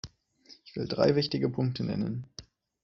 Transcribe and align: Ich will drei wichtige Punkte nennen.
Ich 0.65 0.75
will 0.75 0.87
drei 0.87 1.13
wichtige 1.15 1.47
Punkte 1.47 1.83
nennen. 1.83 2.25